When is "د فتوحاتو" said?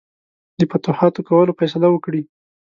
0.59-1.25